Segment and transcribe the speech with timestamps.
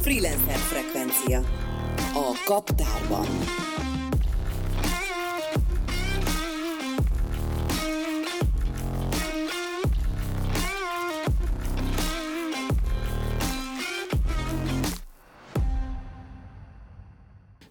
[0.00, 1.42] Freelancer frekvencia.
[2.14, 2.89] A kaptárban.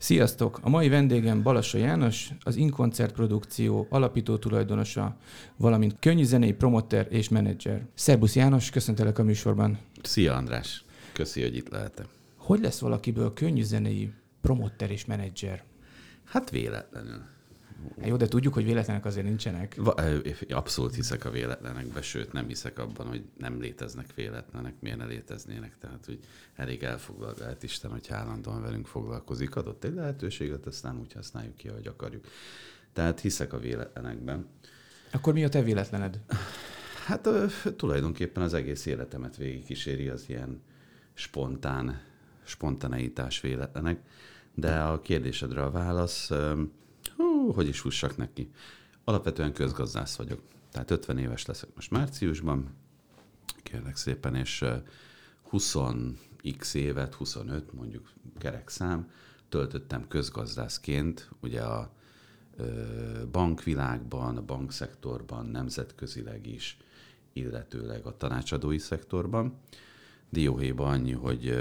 [0.10, 0.60] Sziasztok!
[0.62, 5.18] A mai vendégem Balassa János, az Inkoncert Produkció alapító tulajdonosa,
[5.56, 7.86] valamint könnyű zenei promoter és menedzser.
[7.94, 9.78] Szerbusz János, köszöntelek a műsorban.
[10.02, 10.84] Szia András,
[11.14, 12.06] köszi, hogy itt lehetek.
[12.36, 15.64] Hogy lesz valakiből könnyű zenei promoter és menedzser?
[16.24, 17.22] Hát véletlenül.
[17.98, 19.76] Hát jó, de tudjuk, hogy véletlenek azért nincsenek.
[19.78, 20.02] Va-
[20.50, 25.78] abszolút hiszek a véletlenekbe, sőt nem hiszek abban, hogy nem léteznek véletlenek, miért ne léteznének.
[25.78, 26.20] Tehát, hogy
[26.56, 29.56] elég elfoglal lehet Isten, hogy állandóan velünk foglalkozik.
[29.56, 32.26] Adott egy lehetőséget, ezt nem úgy használjuk ki, ahogy akarjuk.
[32.94, 34.48] Tehát hiszek a véletlenekben.
[35.12, 36.20] Akkor mi a te véletlened?
[37.06, 40.62] Hát ö, tulajdonképpen az egész életemet végigkíséri az ilyen
[41.14, 42.02] spontán,
[42.44, 44.00] spontaneitás véletlenek,
[44.54, 46.32] de a kérdésedre a válasz,
[47.54, 48.52] hogy is fussak neki.
[49.04, 50.42] Alapvetően közgazdász vagyok.
[50.72, 52.70] Tehát 50 éves leszek most márciusban,
[53.64, 54.76] kérlek szépen, és ö,
[55.52, 59.12] 20x évet, 25 mondjuk kerek szám,
[59.50, 61.92] töltöttem közgazdászként, ugye a
[63.32, 66.78] bankvilágban, a bankszektorban, nemzetközileg is,
[67.34, 69.58] illetőleg a tanácsadói szektorban.
[70.30, 71.56] Dióhéjban annyi, hogy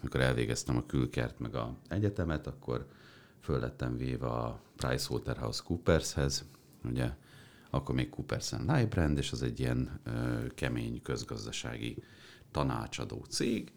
[0.00, 2.86] mikor elvégeztem a külkert meg a egyetemet, akkor
[3.44, 6.44] föl lettem véve a PricewaterhouseCoopershez,
[6.84, 7.10] ugye
[7.70, 12.02] akkor még Coopers Lybrand, és az egy ilyen ö, kemény közgazdasági
[12.50, 13.72] tanácsadó cég,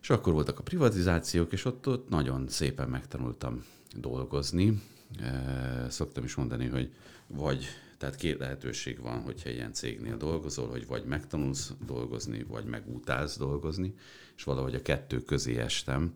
[0.00, 3.64] és akkor voltak a privatizációk, és ott, ott nagyon szépen megtanultam
[3.96, 4.82] dolgozni.
[5.20, 6.92] E, Szoktam is mondani, hogy
[7.26, 7.66] vagy,
[7.98, 13.94] tehát két lehetőség van, hogyha ilyen cégnél dolgozol, hogy vagy megtanulsz dolgozni, vagy megutálsz dolgozni,
[14.36, 16.14] és valahogy a kettő közé estem.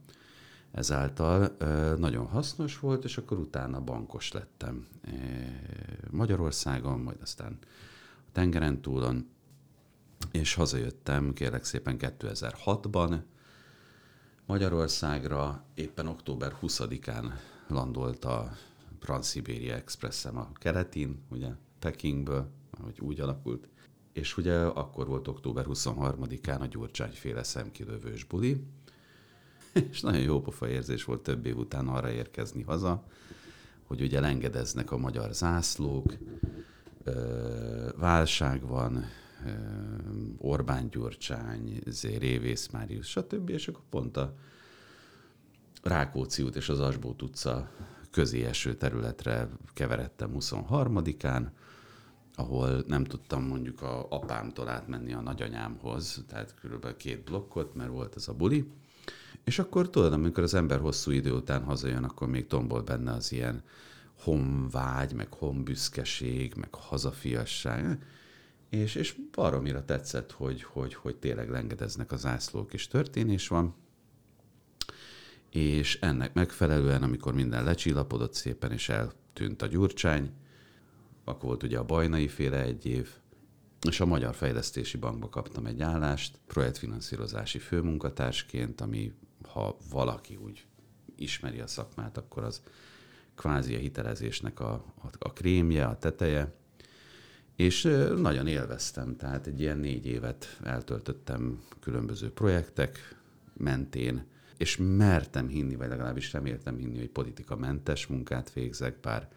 [0.73, 1.57] Ezáltal
[1.97, 4.87] nagyon hasznos volt, és akkor utána bankos lettem.
[6.11, 7.59] Magyarországon, majd aztán
[8.17, 9.29] a tengeren túlon,
[10.31, 13.21] és hazajöttem, kérlek szépen 2006-ban,
[14.47, 15.65] Magyarországra.
[15.75, 17.33] Éppen október 20-án
[17.69, 18.53] landolt a
[19.01, 23.69] Transzibéria Expresszem a keretin, ugye Pekingből, ahogy úgy alakult,
[24.13, 28.65] és ugye akkor volt október 23-án a Gyurcsányféle szemkilövős buli,
[29.91, 33.05] és nagyon jó pofa érzés volt több év után arra érkezni haza,
[33.83, 36.17] hogy ugye lengedeznek a magyar zászlók,
[37.97, 39.05] válság van,
[40.39, 41.83] Orbán Gyurcsány,
[42.19, 43.49] Révész Máriusz, stb.
[43.49, 44.35] És akkor pont a
[45.83, 47.71] Rákóczi út és az Asbót utca
[48.11, 51.47] közé eső területre keveredtem 23-án,
[52.35, 58.17] ahol nem tudtam mondjuk a apámtól átmenni a nagyanyámhoz, tehát körülbelül két blokkot, mert volt
[58.17, 58.71] ez a buli.
[59.45, 63.33] És akkor tudod, amikor az ember hosszú idő után hazajön, akkor még tombol benne az
[63.33, 63.63] ilyen
[64.19, 67.99] honvágy, meg honbüszkeség, meg hazafiasság
[68.73, 73.75] és, és baromira tetszett, hogy, hogy, hogy tényleg lengedeznek az zászlók, és történés van.
[75.51, 80.31] És ennek megfelelően, amikor minden lecsillapodott szépen, és eltűnt a gyurcsány,
[81.25, 83.09] akkor volt ugye a bajnai féle egy év,
[83.89, 89.13] és a Magyar Fejlesztési Bankba kaptam egy állást, projektfinanszírozási főmunkatársként, ami
[89.47, 90.67] ha valaki úgy
[91.17, 92.63] ismeri a szakmát, akkor az
[93.35, 96.55] kvázi a hitelezésnek a, a, a krémje, a teteje,
[97.57, 97.83] és
[98.17, 103.17] nagyon élveztem, tehát egy ilyen négy évet eltöltöttem különböző projektek
[103.53, 104.25] mentén,
[104.57, 109.29] és mertem hinni, vagy legalábbis reméltem hinni, hogy politikamentes munkát végzek, bár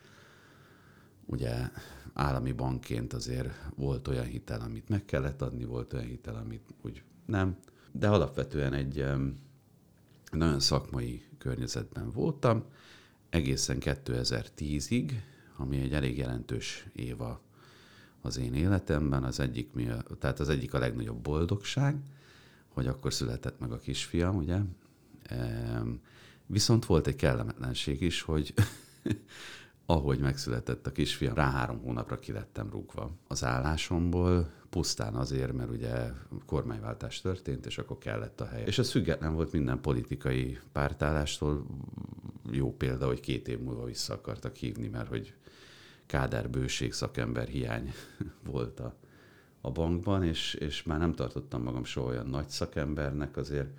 [1.25, 1.69] ugye
[2.13, 7.03] állami bankként azért volt olyan hitel, amit meg kellett adni, volt olyan hitel, amit úgy
[7.25, 7.57] nem,
[7.91, 9.05] de alapvetően egy
[10.31, 12.63] nagyon szakmai környezetben voltam,
[13.30, 15.12] egészen 2010-ig,
[15.57, 17.42] ami egy elég jelentős éva
[18.22, 19.24] az én életemben.
[19.24, 19.69] Az egyik,
[20.19, 21.95] tehát az egyik a legnagyobb boldogság,
[22.68, 24.60] hogy akkor született meg a kisfiam, ugye?
[26.45, 28.54] Viszont volt egy kellemetlenség is, hogy
[29.86, 36.12] ahogy megszületett a kisfiam, rá három hónapra kilettem rúgva az állásomból, pusztán azért, mert ugye
[36.45, 38.63] kormányváltás történt, és akkor kellett a hely.
[38.66, 41.66] És ez független volt minden politikai pártállástól.
[42.51, 45.33] Jó példa, hogy két év múlva vissza akartak hívni, mert hogy
[46.06, 47.94] kádárbőség, szakember hiány
[48.51, 48.95] volt a,
[49.62, 53.69] a bankban, és, és már nem tartottam magam soha olyan nagy szakembernek, azért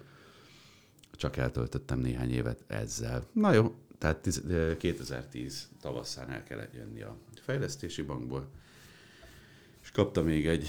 [1.13, 3.27] csak eltöltöttem néhány évet ezzel.
[3.33, 8.49] Na jó, tehát tiz- ö, 2010 tavasszán el kellett jönni a fejlesztési bankból,
[9.97, 10.69] és kaptam még egy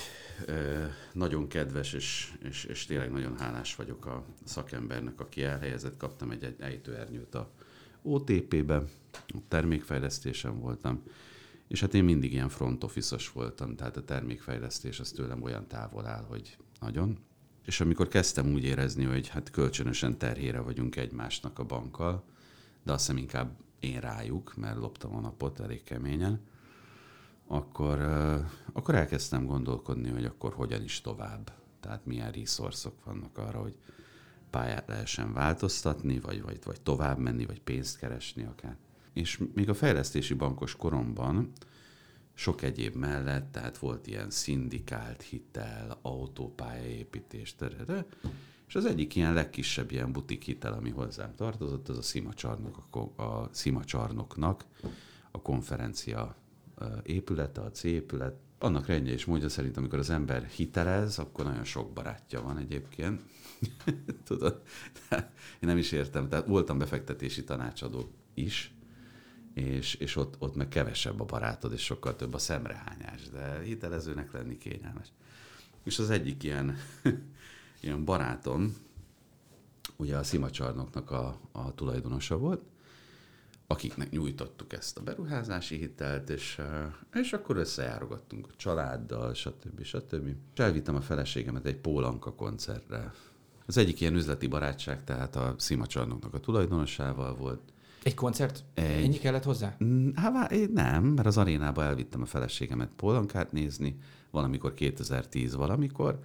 [1.13, 6.44] nagyon kedves, és, és, és tényleg nagyon hálás vagyok a szakembernek, aki elhelyezett, kaptam egy,
[6.44, 7.50] egy ejtőernyőt a
[8.01, 8.83] OTP-be,
[9.47, 11.03] termékfejlesztésen voltam,
[11.68, 16.06] és hát én mindig ilyen front office voltam, tehát a termékfejlesztés az tőlem olyan távol
[16.06, 17.18] áll, hogy nagyon.
[17.65, 22.23] És amikor kezdtem úgy érezni, hogy hát kölcsönösen terhére vagyunk egymásnak a bankkal,
[22.83, 26.41] de azt hiszem inkább én rájuk, mert loptam a napot elég keményen,
[27.47, 28.01] akkor,
[28.73, 31.51] akkor elkezdtem gondolkodni, hogy akkor hogyan is tovább.
[31.79, 33.75] Tehát milyen resourcok vannak arra, hogy
[34.49, 38.77] pályát lehessen változtatni, vagy, vagy, vagy tovább menni, vagy pénzt keresni akár.
[39.13, 41.51] És még a fejlesztési bankos koromban
[42.33, 48.05] sok egyéb mellett, tehát volt ilyen szindikált hitel, autópályaépítés, terede,
[48.67, 52.77] és az egyik ilyen legkisebb ilyen butik hitel, ami hozzám tartozott, az a Szima, csarnok,
[53.15, 54.65] a, a Szima csarnoknak
[55.31, 56.35] a konferencia
[57.03, 58.35] épülete, a C épület.
[58.59, 63.21] Annak rendje és módja szerint, amikor az ember hitelez, akkor nagyon sok barátja van egyébként.
[64.27, 64.62] Tudod?
[65.59, 66.29] Én nem is értem.
[66.29, 68.74] Tehát voltam befektetési tanácsadó is,
[69.53, 74.31] és, és ott, ott meg kevesebb a barátod, és sokkal több a szemrehányás, de hitelezőnek
[74.31, 75.07] lenni kényelmes.
[75.83, 76.77] És az egyik ilyen,
[77.81, 78.75] ilyen barátom,
[79.95, 82.62] ugye a Szimacsarnoknak a, a tulajdonosa volt,
[83.67, 89.83] akiknek nyújtottuk ezt a beruházási hitelt, és, eh, és akkor összejárogattunk a családdal, stb.
[89.83, 90.27] stb.
[90.53, 93.13] És elvittem a feleségemet egy Pólanka koncertre.
[93.65, 97.61] Az egyik ilyen üzleti barátság, tehát a Szimacsarnoknak a tulajdonosával volt,
[98.03, 98.63] Egy koncert?
[98.73, 99.03] Egy.
[99.03, 99.75] Ennyi kellett hozzá?
[99.83, 103.97] Mm, Hát nem, mert az arénába elvittem a feleségemet Pólankát nézni,
[104.31, 106.19] valamikor 2010 valamikor,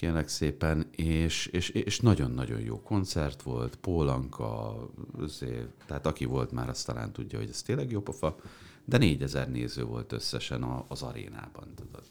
[0.00, 4.76] kérlek szépen, és, és, és nagyon-nagyon jó koncert volt, Pólanka,
[5.18, 8.36] azért, tehát aki volt már, azt talán tudja, hogy ez tényleg jó pofa,
[8.84, 12.02] de 4000 néző volt összesen a, az arénában, tudod.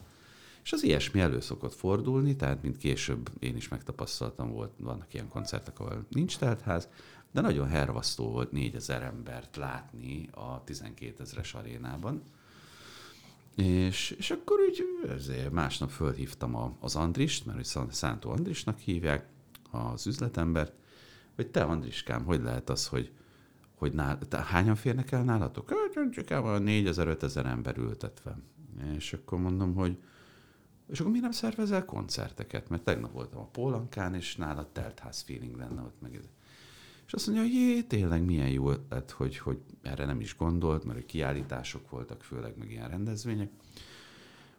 [0.64, 5.28] És az ilyesmi elő szokott fordulni, tehát mint később én is megtapasztaltam, volt, vannak ilyen
[5.28, 6.88] koncertek, ahol nincs teltház,
[7.32, 12.24] de nagyon hervasztó volt 4000 embert látni a 12 ezres arénában.
[13.64, 19.28] És, és akkor úgy ezért másnap fölhívtam a, az Andrist, mert hogy Szántó Andrisnak hívják,
[19.72, 20.74] az üzletembert,
[21.36, 23.12] hogy te Andriskám, hogy lehet az, hogy,
[23.76, 25.70] hogy nál, te, hányan férnek el nálatok?
[25.70, 28.38] Hát, Csak el van 4000-5000 ember ültetve.
[28.96, 29.98] És akkor mondom, hogy
[30.88, 32.70] és akkor mi nem szervezel koncerteket?
[32.70, 36.20] Mert tegnap voltam a Pólankán, és nála teltház feeling lenne ott meg.
[37.10, 40.84] És azt mondja, hogy jé, tényleg milyen jó ötlet, hogy, hogy erre nem is gondolt,
[40.84, 43.52] mert kiállítások voltak, főleg meg ilyen rendezvények,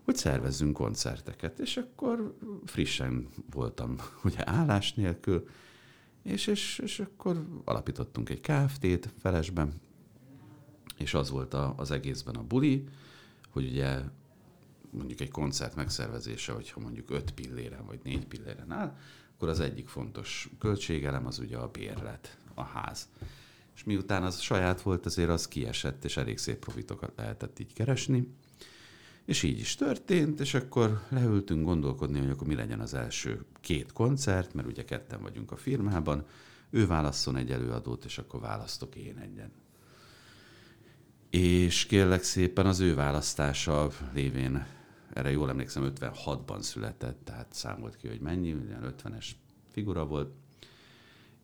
[0.05, 1.59] hogy szervezzünk koncerteket.
[1.59, 5.49] És akkor frissen voltam ugye állás nélkül,
[6.23, 9.73] és, és, és akkor alapítottunk egy KFT-t Felesben,
[10.97, 12.85] és az volt a, az egészben a buli,
[13.51, 14.01] hogy ugye
[14.91, 18.97] mondjuk egy koncert megszervezése, hogyha mondjuk 5 pilléren vagy 4 pilléren áll,
[19.41, 23.09] akkor az egyik fontos költségelem az ugye a bérlet, a ház.
[23.75, 28.35] És miután az saját volt, azért az kiesett, és elég szép profitokat lehetett így keresni.
[29.25, 33.93] És így is történt, és akkor leültünk gondolkodni, hogy akkor mi legyen az első két
[33.93, 36.27] koncert, mert ugye ketten vagyunk a firmában,
[36.71, 39.53] ő válasszon egy előadót, és akkor választok én egyen.
[41.31, 44.67] És kérlek szépen az ő választása lévén,
[45.13, 49.27] erre jól emlékszem, 56-ban született, tehát számolt ki, hogy mennyi, ilyen 50-es
[49.69, 50.35] figura volt,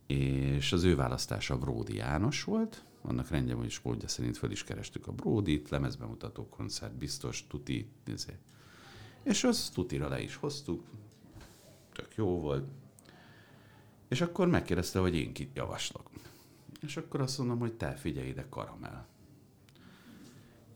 [0.06, 4.64] és az ő választása Bródi János volt, annak rendje, hogy is módja szerint föl is
[4.64, 8.38] kerestük a Bródit, lemezbemutató koncert, biztos, tuti, nézé.
[9.22, 10.84] és az tutira le is hoztuk,
[11.92, 12.68] tök jó volt,
[14.08, 16.10] és akkor megkérdezte, hogy én kit javaslok.
[16.80, 19.06] És akkor azt mondom, hogy te figyelj ide, karamell.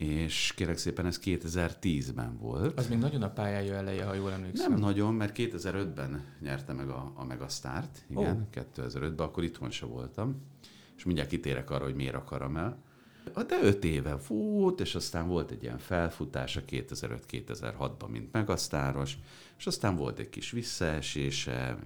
[0.01, 2.79] És kérek szépen, ez 2010-ben volt.
[2.79, 4.71] Az még nagyon a pályája eleje, ha jól emlékszem.
[4.71, 8.63] Nem nagyon, mert 2005-ben nyerte meg a, a Megasztárt, igen, oh.
[8.75, 10.41] 2005-ben, akkor itthon se voltam,
[10.97, 12.77] és mindjárt kitérek arra, hogy miért a karamell.
[13.47, 19.17] De öt éve fut, és aztán volt egy ilyen felfutása 2005-2006-ban, mint megasztáros,
[19.57, 21.77] és aztán volt egy kis visszaesése,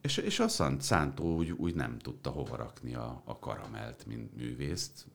[0.00, 4.36] és, és a Szant Szántó úgy, úgy nem tudta hova rakni a, a karamelt, mint
[4.36, 5.06] művészt.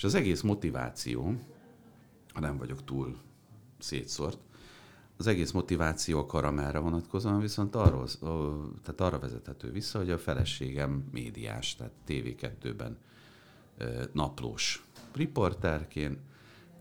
[0.00, 1.34] És az egész motiváció,
[2.32, 3.16] ha nem vagyok túl
[3.78, 4.38] szétszort,
[5.16, 8.08] az egész motiváció a karamelre vonatkozóan viszont arról,
[8.82, 12.98] tehát arra vezethető vissza, hogy a feleségem médiás, tehát TV2-ben
[13.76, 16.18] ö, naplós riporterként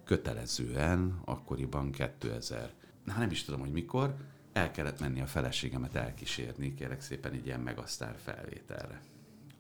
[0.04, 2.74] kötelezően, akkoriban 2000,
[3.04, 4.16] na nem is tudom, hogy mikor,
[4.54, 9.02] el kellett menni a feleségemet elkísérni, kérek szépen egy ilyen megasztár felvételre.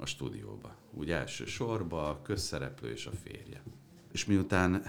[0.01, 0.75] A stúdióba.
[0.91, 3.63] Úgy első sorba, a közszereplő és a férje.
[4.11, 4.83] És miután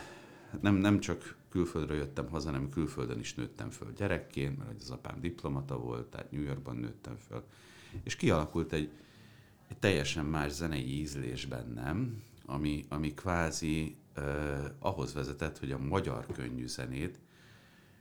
[0.60, 5.20] nem, nem csak külföldről jöttem haza, hanem külföldön is nőttem föl gyerekként, mert az apám
[5.20, 7.44] diplomata volt, tehát New Yorkban nőttem föl.
[8.02, 8.90] És kialakult egy,
[9.68, 16.26] egy teljesen más zenei ízlés bennem, ami, ami kvázi eh, ahhoz vezetett, hogy a magyar
[16.26, 17.18] könnyű zenét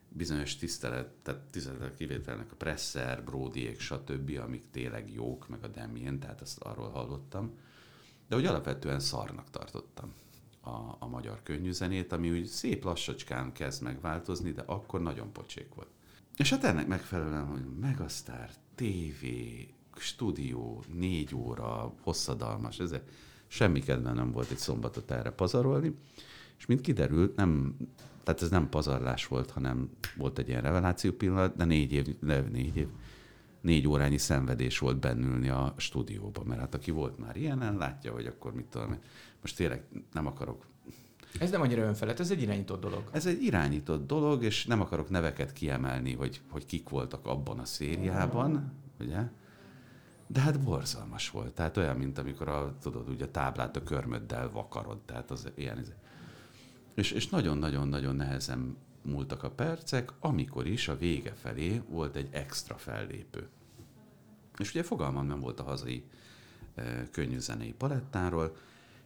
[0.10, 6.20] bizonyos tisztelet, tehát tisztelet kivételnek a Presser, Brodyék, stb., amik tényleg jók, meg a Demien,
[6.20, 7.58] tehát ezt arról hallottam,
[8.28, 10.14] de hogy alapvetően szarnak tartottam
[10.62, 15.90] a, a magyar könnyűzenét, ami úgy szép lassacskán kezd megváltozni, de akkor nagyon pocsék volt.
[16.38, 19.26] És hát ennek megfelelően, hogy Megasztár, TV,
[19.96, 22.96] stúdió, négy óra, hosszadalmas, ez
[23.48, 25.96] semmi kedve nem volt egy szombatot erre pazarolni,
[26.58, 27.76] és mint kiderült, nem,
[28.30, 32.40] tehát ez nem pazarlás volt, hanem volt egy ilyen reveláció pillanat, de négy év, de
[32.40, 32.88] négy év,
[33.62, 38.26] négy órányi szenvedés volt bennülni a stúdióban, mert hát aki volt már ilyenen, látja, hogy
[38.26, 38.98] akkor mit tudom,
[39.42, 39.84] most tényleg
[40.14, 40.68] nem akarok
[41.40, 43.10] ez nem annyira önfelett, ez egy irányított dolog.
[43.12, 47.66] ez egy irányított dolog, és nem akarok neveket kiemelni, hogy, hogy kik voltak abban a
[47.66, 49.22] szériában, ugye?
[50.28, 51.54] De hát borzalmas volt.
[51.54, 54.98] Tehát olyan, mint amikor a, tudod, ugye a táblát a körmöddel vakarod.
[54.98, 55.86] Tehát az ilyen.
[57.00, 62.78] És, és nagyon-nagyon-nagyon nehezen múltak a percek, amikor is a vége felé volt egy extra
[62.78, 63.48] fellépő.
[64.58, 66.04] És ugye fogalmam nem volt a hazai
[66.76, 68.56] e, könnyű zenei palettáról,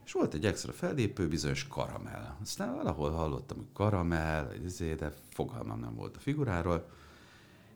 [0.05, 2.35] és volt egy extra fellépő, bizonyos karamell.
[2.41, 6.89] Aztán valahol hallottam, hogy karamell, izé, de fogalmam nem volt a figuráról.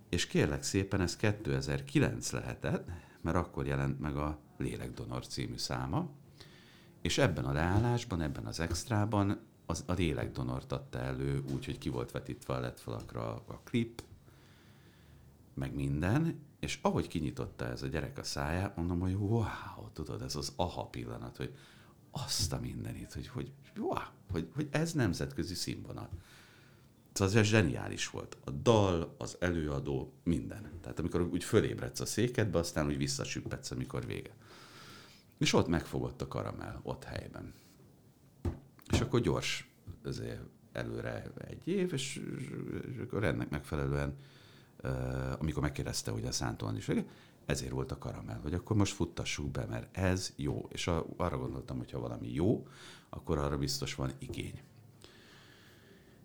[0.09, 2.89] És kérlek szépen, ez 2009 lehetett,
[3.21, 6.09] mert akkor jelent meg a Lélekdonor című száma,
[7.01, 12.11] és ebben a leállásban, ebben az extrában az, a lélekdonort adta elő, úgyhogy ki volt
[12.11, 14.03] vetítve a letfalakra a klip,
[15.53, 20.35] meg minden, és ahogy kinyitotta ez a gyerek a száját, mondom, hogy wow, tudod, ez
[20.35, 21.53] az aha pillanat, hogy
[22.11, 23.97] azt a mindenit, hogy, hogy, wow,
[24.31, 26.09] hogy, hogy ez nemzetközi színvonal.
[27.13, 28.37] Szóval ez zseniális volt.
[28.45, 30.71] A dal, az előadó, minden.
[30.81, 34.31] Tehát amikor úgy fölébredsz a székedbe, aztán úgy visszasüppedsz, amikor vége.
[35.37, 37.53] És ott megfogott a karamell, ott helyben.
[38.91, 39.69] És akkor gyors
[40.03, 40.41] azért
[40.71, 42.21] előre egy év, és,
[42.91, 44.15] és akkor ennek megfelelően,
[45.39, 46.89] amikor megkérdezte, hogy a Szántóan is,
[47.45, 50.67] ezért volt a karamell, hogy akkor most futtassuk be, mert ez jó.
[50.71, 52.67] És a, arra gondoltam, hogy ha valami jó,
[53.09, 54.61] akkor arra biztos van igény.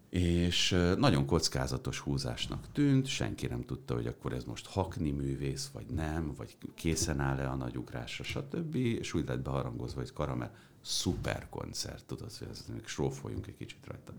[0.09, 5.87] És nagyon kockázatos húzásnak tűnt, senki nem tudta, hogy akkor ez most hakni művész, vagy
[5.87, 8.75] nem, vagy készen áll-e a nagy ugrásra, stb.
[8.75, 10.51] És úgy lett beharangozva, hogy karamell,
[10.83, 14.13] szuper koncert, tudod, hogy ez még srófoljunk egy kicsit rajta.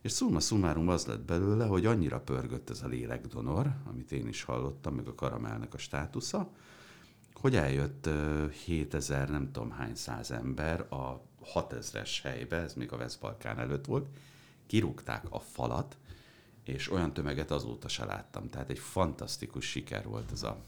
[0.00, 4.42] És szumma szumárum az lett belőle, hogy annyira pörgött ez a lélekdonor, amit én is
[4.42, 6.50] hallottam, meg a karamellnek a státusza,
[7.32, 8.08] hogy eljött
[8.64, 11.22] 7000, nem tudom hány száz ember a
[11.54, 14.06] 6000-es helybe, ez még a Veszbalkán előtt volt,
[14.66, 15.96] kirúgták a falat,
[16.64, 18.48] és olyan tömeget azóta se láttam.
[18.48, 20.58] Tehát egy fantasztikus siker volt ez a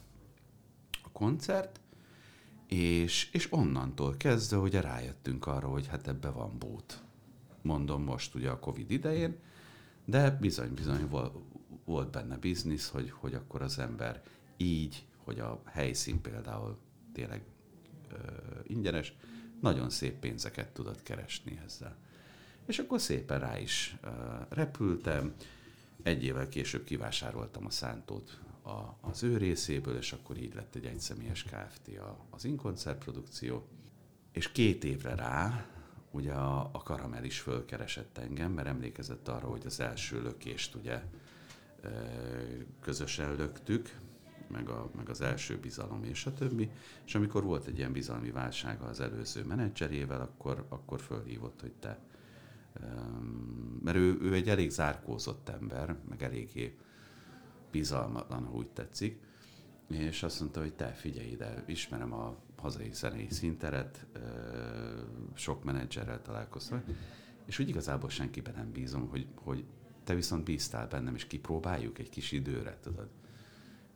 [1.13, 1.81] koncert,
[2.71, 7.03] és, és onnantól kezdve ugye rájöttünk arra, hogy hát ebbe van bót.
[7.63, 9.39] Mondom most ugye a Covid idején,
[10.05, 11.09] de bizony-bizony
[11.85, 14.23] volt benne biznisz, hogy, hogy akkor az ember
[14.57, 16.79] így, hogy a helyszín például
[17.13, 17.43] tényleg
[18.13, 18.17] ö,
[18.63, 19.17] ingyenes,
[19.61, 21.97] nagyon szép pénzeket tudott keresni ezzel.
[22.67, 24.11] És akkor szépen rá is uh,
[24.49, 25.35] repültem.
[26.03, 30.85] Egy évvel később kivásároltam a szántót a, az ő részéből, és akkor így lett egy
[30.85, 31.99] egyszemélyes Kft.
[31.99, 33.67] A, az Inkoncert produkció.
[34.33, 35.67] És két évre rá,
[36.11, 41.03] ugye a, a Karamell is fölkeresett engem, mert emlékezett arra, hogy az első lökést ugye
[42.81, 43.97] közösen löktük,
[44.49, 46.71] meg, a, meg az első bizalom és a többi,
[47.05, 51.99] és amikor volt egy ilyen bizalmi válsága az előző menedzserével, akkor, akkor fölhívott, hogy te
[53.83, 56.77] mert ő, ő egy elég zárkózott ember, meg eléggé
[57.71, 59.21] bizalmatlan, ha úgy tetszik,
[59.89, 64.07] és azt mondta, hogy te figyelj ide, ismerem a hazai zenei szinteret,
[65.35, 66.83] sok menedzserrel találkoztam,
[67.45, 69.65] és úgy igazából senkiben nem bízom, hogy, hogy
[70.05, 73.09] te viszont bíztál bennem, és kipróbáljuk egy kis időre, tudod.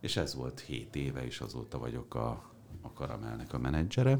[0.00, 4.18] És ez volt hét éve, és azóta vagyok a, a Karamelnek a menedzsere,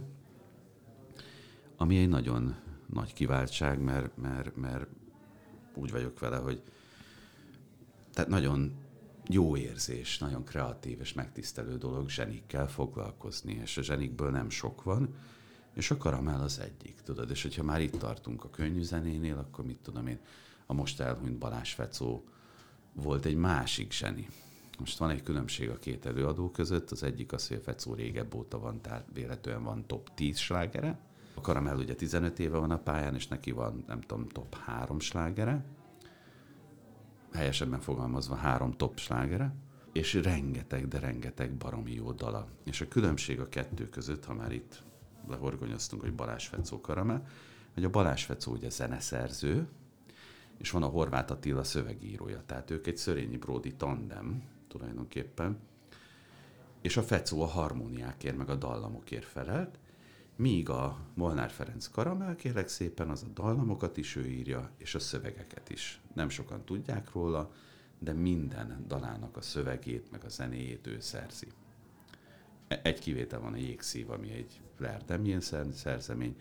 [1.77, 2.55] ami egy nagyon
[2.87, 4.87] nagy kiváltság, mert, mert, mert
[5.75, 6.63] úgy vagyok vele, hogy
[8.13, 8.73] tehát nagyon
[9.29, 15.15] jó érzés, nagyon kreatív és megtisztelő dolog zsenikkel foglalkozni, és a zsenikből nem sok van,
[15.75, 19.65] és a karamell az egyik, tudod, és hogyha már itt tartunk a könnyű zenénél, akkor
[19.65, 20.19] mit tudom én,
[20.67, 22.25] a most elhunyt Balázs Fecó
[22.93, 24.29] volt egy másik zseni,
[24.79, 28.35] Most van egy különbség a két előadó között, az egyik az, hogy a Fecó régebb
[28.35, 30.99] óta van, tehát véletlenül van top 10 slágere.
[31.35, 35.01] A Karamell ugye 15 éve van a pályán, és neki van, nem tudom, top 3
[35.01, 35.65] slágere.
[37.35, 39.55] Helyesebben fogalmazva három top slágere
[39.93, 42.49] és rengeteg, de rengeteg baromi jó dala.
[42.65, 44.83] És a különbség a kettő között, ha már itt
[45.29, 47.27] lehorgonyoztunk, hogy Balázs Fecó Karamell,
[47.75, 49.69] hogy a Balázs Fecó ugye zeneszerző,
[50.59, 55.59] és van a Horváth Attila szövegírója, tehát ők egy Szörényi Bródi tandem tulajdonképpen,
[56.81, 59.79] és a Fecó a harmóniákért, meg a dallamokért felelt,
[60.37, 64.99] míg a Molnár Ferenc Karamell, kérlek szépen, az a dallamokat is ő írja, és a
[64.99, 66.01] szövegeket is.
[66.15, 67.53] Nem sokan tudják róla,
[67.99, 71.47] de minden dalának a szövegét, meg a zenéjét ő szerzi.
[72.69, 75.41] E- egy kivétel van a Jégszív, ami egy Lertemjén
[75.73, 76.37] szerzemény,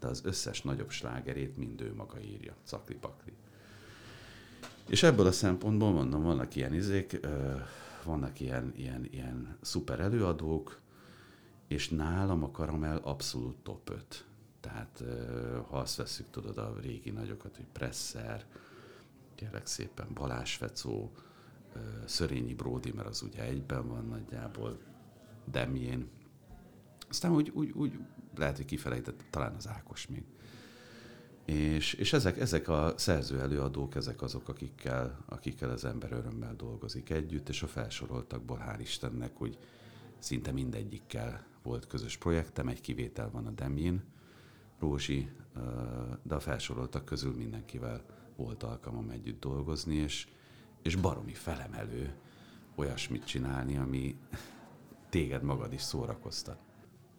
[0.00, 3.32] de az összes nagyobb slágerét mind ő maga írja, cakli-pakli.
[4.88, 7.20] És ebből a szempontból mondom, vannak ilyen izék,
[8.04, 10.80] vannak ilyen, ilyen, ilyen szuper előadók,
[11.68, 14.26] és nálam a karamell abszolút top 5.
[14.60, 15.02] Tehát
[15.68, 18.44] ha azt veszük, tudod, a régi nagyokat, hogy Presser,
[19.34, 21.12] kérlek szépen Balázs Fecó,
[22.04, 24.78] Szörényi Bródi, mert az ugye egyben van nagyjából,
[25.44, 26.08] Demjén.
[27.08, 27.98] Aztán úgy, úgy, úgy
[28.36, 30.24] lehet, hogy kifelejtett talán az Ákos még.
[31.44, 37.10] És, és ezek, ezek a szerző előadók, ezek azok, akikkel, akikkel az ember örömmel dolgozik
[37.10, 39.58] együtt, és a felsoroltakból hál' Istennek, hogy
[40.18, 44.02] szinte mindegyikkel volt közös projektem, egy kivétel van a Demjén,
[44.78, 45.30] Rózsi,
[46.22, 48.04] de a felsoroltak közül mindenkivel
[48.36, 50.28] volt alkalmam együtt dolgozni, és,
[50.82, 52.14] és baromi felemelő
[52.74, 54.16] olyasmit csinálni, ami
[55.10, 56.58] téged magad is szórakoztat.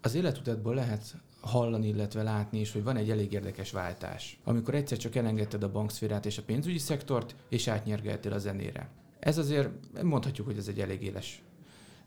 [0.01, 4.39] Az életutatból lehet hallani, illetve látni is, hogy van egy elég érdekes váltás.
[4.43, 8.89] Amikor egyszer csak elengedted a bankszférát és a pénzügyi szektort, és átnyergeltél a zenére.
[9.19, 9.69] Ez azért
[10.03, 11.43] mondhatjuk, hogy ez egy elég éles,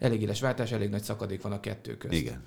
[0.01, 2.17] elég éles váltás, elég nagy szakadék van a kettő között.
[2.17, 2.43] Igen.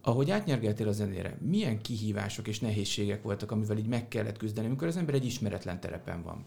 [0.00, 4.88] Ahogy átnyergeltél a zenére, milyen kihívások és nehézségek voltak, amivel így meg kellett küzdeni, amikor
[4.88, 6.44] az ember egy ismeretlen terepen van?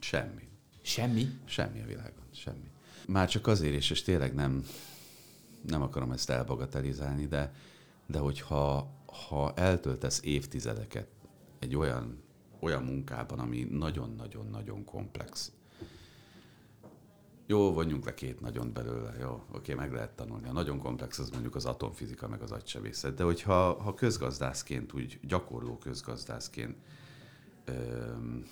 [0.00, 0.48] Semmi.
[0.82, 1.26] Semmi?
[1.44, 2.70] Semmi a világon, semmi.
[3.06, 4.64] Már csak azért is, és tényleg nem,
[5.66, 7.52] nem akarom ezt elbagatelizálni, de,
[8.06, 8.94] de hogyha
[9.28, 11.06] ha eltöltesz évtizedeket
[11.58, 12.22] egy olyan,
[12.60, 15.52] olyan munkában, ami nagyon-nagyon-nagyon komplex,
[17.46, 20.48] jó, vonjunk le két nagyon belőle, jó, oké, meg lehet tanulni.
[20.48, 25.18] A nagyon komplex az mondjuk az atomfizika, meg az agysebészet, de hogyha ha közgazdászként, úgy
[25.22, 26.76] gyakorló közgazdászként
[27.64, 28.44] öm,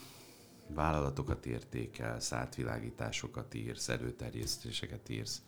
[0.69, 5.43] vállalatokat értékelsz, átvilágításokat írsz, erőterjesztéseket írsz,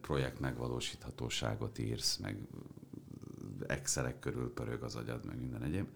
[0.00, 2.38] projekt megvalósíthatóságot írsz, meg
[3.66, 5.88] excelek körül pörög az agyad, meg minden egyéb.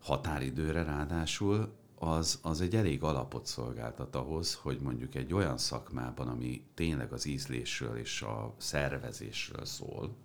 [0.00, 1.72] Határidőre ráadásul
[2.04, 7.24] az, az egy elég alapot szolgáltat ahhoz, hogy mondjuk egy olyan szakmában, ami tényleg az
[7.26, 10.16] ízlésről és a szervezésről szól,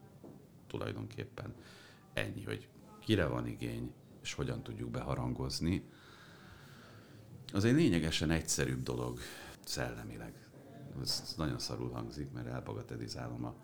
[0.68, 1.54] tulajdonképpen
[2.14, 2.68] ennyi, hogy
[3.00, 5.84] kire van igény, és hogyan tudjuk beharangozni,
[7.54, 9.20] az egy lényegesen egyszerűbb dolog
[9.66, 10.34] szellemileg.
[11.02, 13.56] Ez nagyon szarul hangzik, mert elbagatelizálom a,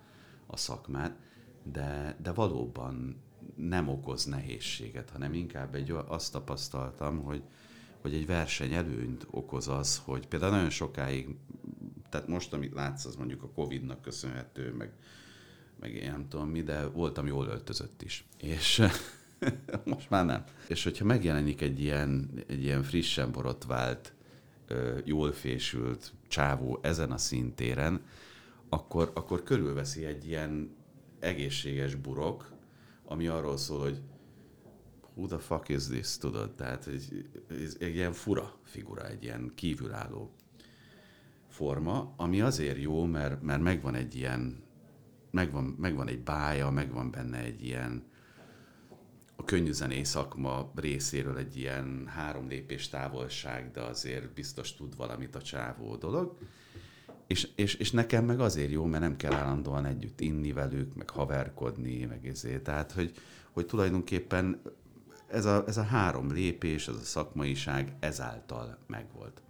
[0.48, 1.18] a szakmát,
[1.64, 3.22] de, de valóban
[3.56, 7.44] nem okoz nehézséget, hanem inkább egy, azt tapasztaltam, hogy,
[8.04, 11.36] hogy egy verseny előnyt okoz az, hogy például nagyon sokáig,
[12.10, 14.92] tehát most, amit látsz, az mondjuk a Covid-nak köszönhető, meg,
[15.80, 18.26] meg én nem tudom mi, de voltam jól öltözött is.
[18.38, 18.82] És
[19.84, 20.44] most már nem.
[20.68, 24.14] És hogyha megjelenik egy ilyen, egy ilyen frissen borotvált,
[25.04, 28.02] jól fésült csávó ezen a szintéren,
[28.70, 30.76] akkor, akkor körülveszi egy ilyen
[31.20, 32.52] egészséges burok,
[33.06, 34.00] ami arról szól, hogy
[35.16, 36.56] who the fuck is this, tudod?
[36.56, 40.32] Tehát egy, egy, egy ilyen fura figura, egy ilyen kívülálló
[41.50, 44.64] forma, ami azért jó, mert, mert megvan egy ilyen,
[45.32, 48.04] megvan, megvan egy bája, megvan benne egy ilyen,
[49.36, 55.36] a könnyű zenés szakma részéről egy ilyen három lépés távolság, de azért biztos tud valamit
[55.36, 56.38] a csávó dolog.
[57.28, 61.10] És, és, és nekem meg azért jó, mert nem kell állandóan együtt inni velük, meg
[61.10, 62.64] haverkodni, meg ezért.
[62.64, 63.12] Tehát, hogy,
[63.52, 64.62] hogy tulajdonképpen
[65.34, 69.42] ez a, ez a három lépés, ez a szakmaiság ezáltal megvolt.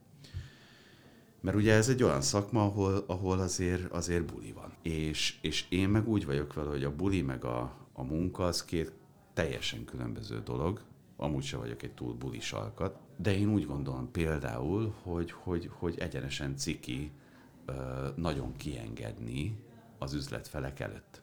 [1.41, 4.74] Mert ugye ez egy olyan szakma, ahol, ahol azért, azért buli van.
[4.82, 8.65] És, és én meg úgy vagyok vele, hogy a buli meg a, a munka az
[8.65, 8.91] két
[9.34, 10.82] teljesen különböző dolog.
[11.17, 12.98] Amúgy se vagyok egy túl bulis alkat.
[13.17, 17.12] De én úgy gondolom például, hogy, hogy, hogy egyenesen ciki
[18.15, 19.60] nagyon kiengedni
[19.98, 21.23] az üzletfelek előtt.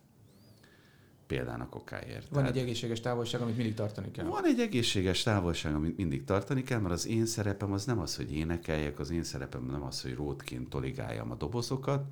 [1.31, 2.29] Példának okáért.
[2.29, 4.25] Van Tehát, egy egészséges távolság, amit mindig tartani kell.
[4.25, 8.16] Van egy egészséges távolság, amit mindig tartani kell, mert az én szerepem az nem az,
[8.16, 12.05] hogy énekeljek, az én szerepem nem az, hogy rótként toligáljam a dobozokat,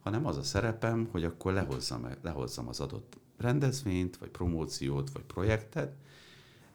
[0.00, 5.94] hanem az a szerepem, hogy akkor lehozzam, lehozzam az adott rendezvényt, vagy promóciót, vagy projektet,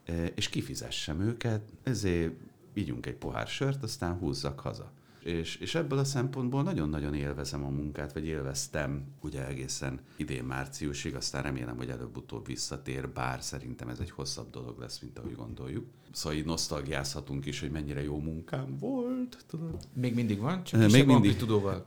[0.06, 2.34] e, és kifizessem őket, ezért
[2.74, 4.92] ígyunk egy pohár sört, aztán húzzak haza.
[5.24, 11.16] És, és ebből a szempontból nagyon-nagyon élvezem a munkát, vagy élveztem ugye egészen idén márciusig,
[11.16, 15.86] aztán remélem, hogy előbb-utóbb visszatér, bár szerintem ez egy hosszabb dolog lesz, mint ahogy gondoljuk.
[16.12, 19.38] Szóval így nosztalgiázhatunk is, hogy mennyire jó munkám volt.
[19.48, 19.88] Tudod?
[19.94, 20.64] Még mindig van?
[20.64, 21.36] Csak Még mindig.
[21.36, 21.86] Tudóval.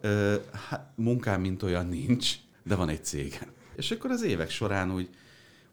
[0.69, 3.49] Hát, munkám, mint olyan nincs, de van egy cégem.
[3.77, 5.09] És akkor az évek során úgy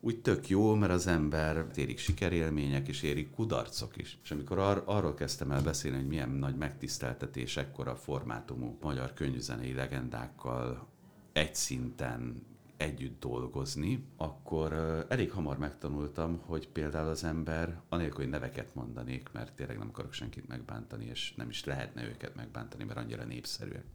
[0.03, 4.19] úgy tök jó, mert az ember érik sikerélmények, és érik kudarcok is.
[4.23, 9.73] És amikor ar- arról kezdtem el beszélni, hogy milyen nagy megtiszteltetés ekkora formátumú magyar könyvzenei
[9.73, 10.87] legendákkal
[11.33, 12.45] egy szinten
[12.77, 14.73] együtt dolgozni, akkor
[15.09, 20.13] elég hamar megtanultam, hogy például az ember, anélkül, hogy neveket mondanék, mert tényleg nem akarok
[20.13, 23.85] senkit megbántani, és nem is lehetne őket megbántani, mert annyira népszerűek.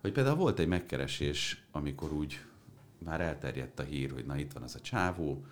[0.00, 2.40] Hogy például volt egy megkeresés, amikor úgy
[2.98, 5.44] már elterjedt a hír, hogy na itt van az a csávó,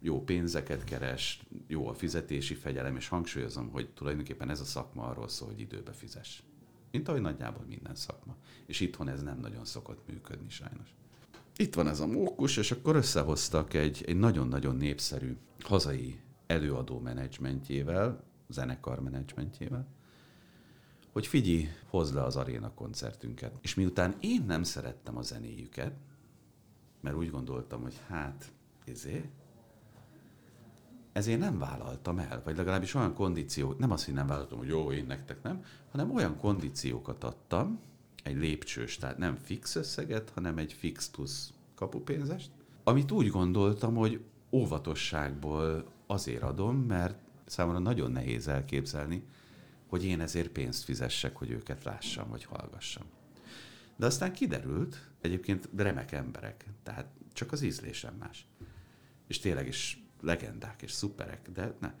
[0.00, 5.28] jó pénzeket keres, jó a fizetési fegyelem, és hangsúlyozom, hogy tulajdonképpen ez a szakma arról
[5.28, 6.42] szól, hogy időbe fizes.
[6.90, 8.36] Mint ahogy nagyjából minden szakma.
[8.66, 10.94] És itthon ez nem nagyon szokott működni sajnos.
[11.56, 18.24] Itt van ez a mókus, és akkor összehoztak egy, egy nagyon-nagyon népszerű hazai előadó menedzsmentjével,
[18.48, 19.86] zenekar menedzsmentjével,
[21.12, 23.52] hogy figyelj, hozd le az aréna koncertünket.
[23.60, 25.92] És miután én nem szerettem a zenéjüket,
[27.00, 28.52] mert úgy gondoltam, hogy hát,
[28.84, 29.30] ezé,
[31.12, 34.92] ezért nem vállaltam el, vagy legalábbis olyan kondíciót, nem azt, hogy nem vállaltam, hogy jó,
[34.92, 37.80] én nektek nem, hanem olyan kondíciókat adtam,
[38.22, 42.50] egy lépcsős, tehát nem fix összeget, hanem egy fix plusz kapupénzest,
[42.84, 49.22] amit úgy gondoltam, hogy óvatosságból azért adom, mert számomra nagyon nehéz elképzelni,
[49.86, 53.04] hogy én ezért pénzt fizessek, hogy őket lássam, vagy hallgassam.
[54.00, 58.46] De aztán kiderült, egyébként remek emberek, tehát csak az ízlésem más.
[59.26, 61.94] És tényleg is legendák és szuperek, de ne.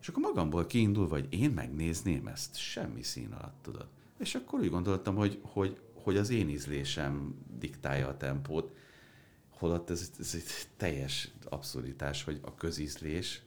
[0.00, 3.88] És akkor magamból kiindul, hogy én megnézném ezt, semmi szín alatt, tudod.
[4.18, 8.76] És akkor úgy gondoltam, hogy, hogy, hogy az én ízlésem diktálja a tempót,
[9.48, 10.44] holott ez, ez egy
[10.76, 13.42] teljes abszurditás, hogy a közízlés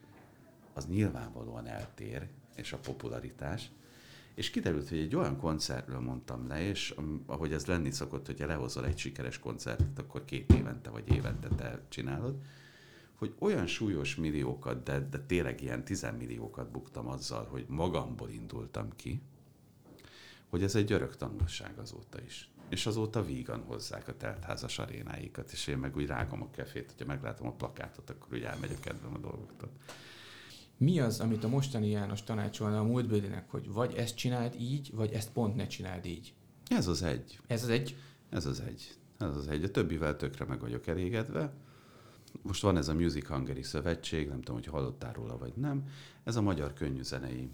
[0.74, 3.72] az nyilvánvalóan eltér, és a popularitás,
[4.36, 6.96] és kiderült, hogy egy olyan koncertről mondtam le, és
[7.26, 11.82] ahogy ez lenni szokott, hogyha lehozol egy sikeres koncertet, akkor két évente vagy évente te
[11.90, 12.36] csinálod,
[13.16, 19.22] hogy olyan súlyos milliókat, de, de tényleg ilyen tizemmilliókat buktam azzal, hogy magamból indultam ki,
[20.50, 22.50] hogy ez egy örök tanulság azóta is.
[22.70, 27.14] És azóta vígan hozzák a teltházas arénáikat, és én meg úgy rágom a kefét, hogyha
[27.14, 29.70] meglátom a plakátot, akkor úgy elmegyek kedvem a dolgoktól.
[30.78, 35.12] Mi az, amit a mostani János tanácsolna a múltbélinek, hogy vagy ezt csináld így, vagy
[35.12, 36.34] ezt pont ne csináld így?
[36.68, 37.40] Ez az egy.
[37.48, 37.96] Ez az egy?
[38.30, 38.96] Ez az egy.
[39.18, 39.64] Ez az egy.
[39.64, 41.54] A többivel tökre meg vagyok elégedve.
[42.42, 45.84] Most van ez a Music Hungary Szövetség, nem tudom, hogy hallottál róla vagy nem.
[46.24, 47.50] Ez a magyar könnyűzenei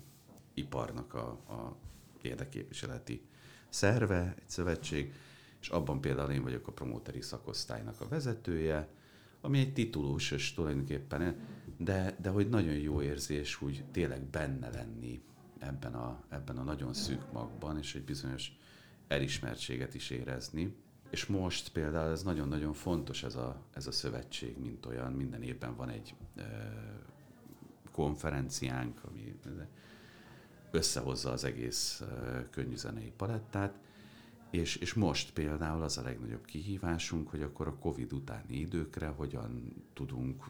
[0.53, 1.75] iparnak a, a
[2.21, 3.21] érdeképviseleti
[3.69, 5.13] szerve, egy szövetség,
[5.61, 8.87] és abban például én vagyok a promóteri szakosztálynak a vezetője,
[9.41, 11.35] ami egy titulus, és tulajdonképpen,
[11.77, 15.21] de, de hogy nagyon jó érzés úgy tényleg benne lenni
[15.59, 18.51] ebben a, ebben a nagyon szűk magban, és egy bizonyos
[19.07, 20.75] elismertséget is érezni.
[21.09, 25.75] És most például ez nagyon-nagyon fontos ez a, ez a szövetség, mint olyan, minden évben
[25.75, 26.43] van egy e,
[27.91, 29.39] konferenciánk, ami
[30.71, 33.79] összehozza az egész e, könnyűzenei palettát,
[34.51, 39.73] és, és most például az a legnagyobb kihívásunk, hogy akkor a Covid utáni időkre hogyan
[39.93, 40.45] tudunk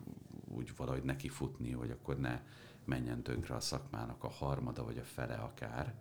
[0.48, 2.42] úgy valahogy nekifutni, hogy akkor ne
[2.86, 5.94] menjen tönkre a szakmának a harmada vagy a fele akár.